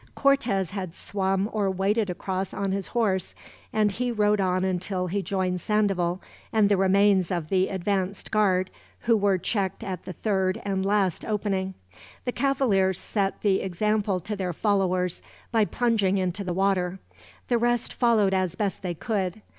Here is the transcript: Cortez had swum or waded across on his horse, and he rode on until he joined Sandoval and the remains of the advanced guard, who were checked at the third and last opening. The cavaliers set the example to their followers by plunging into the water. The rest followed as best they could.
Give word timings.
Cortez 0.15 0.71
had 0.71 0.95
swum 0.95 1.47
or 1.53 1.69
waded 1.69 2.09
across 2.09 2.55
on 2.55 2.71
his 2.71 2.87
horse, 2.87 3.35
and 3.71 3.91
he 3.91 4.11
rode 4.11 4.41
on 4.41 4.65
until 4.65 5.05
he 5.05 5.21
joined 5.21 5.61
Sandoval 5.61 6.19
and 6.51 6.69
the 6.69 6.75
remains 6.75 7.29
of 7.29 7.49
the 7.49 7.67
advanced 7.67 8.31
guard, 8.31 8.71
who 9.01 9.15
were 9.15 9.37
checked 9.37 9.83
at 9.83 10.01
the 10.05 10.13
third 10.13 10.59
and 10.65 10.83
last 10.83 11.23
opening. 11.23 11.75
The 12.25 12.31
cavaliers 12.31 12.97
set 12.97 13.41
the 13.41 13.61
example 13.61 14.19
to 14.21 14.35
their 14.35 14.53
followers 14.53 15.21
by 15.51 15.65
plunging 15.65 16.17
into 16.17 16.43
the 16.43 16.51
water. 16.53 16.97
The 17.47 17.59
rest 17.59 17.93
followed 17.93 18.33
as 18.33 18.55
best 18.55 18.81
they 18.81 18.95
could. 18.95 19.43